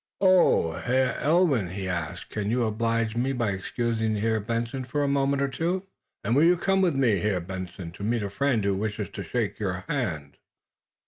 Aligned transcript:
"Oh, 0.19 0.71
Herr 0.71 1.15
Ulwin," 1.23 1.69
he 1.69 1.87
asked, 1.87 2.31
"can 2.31 2.49
you 2.49 2.63
oblige 2.65 3.15
me 3.15 3.33
by 3.33 3.51
excusing 3.51 4.15
Herr 4.15 4.39
Benson 4.39 4.83
for 4.83 5.03
a 5.03 5.07
moment 5.07 5.43
or 5.43 5.47
two? 5.47 5.83
And 6.23 6.35
will 6.35 6.41
you 6.43 6.57
come 6.57 6.81
with 6.81 6.95
me, 6.95 7.19
Herr 7.19 7.39
Benson, 7.39 7.91
to 7.91 8.03
meet 8.03 8.23
a 8.23 8.31
friend 8.31 8.63
who 8.65 8.73
wishes 8.73 9.11
to 9.11 9.23
shake 9.23 9.59
your 9.59 9.85
hand?" 9.87 10.37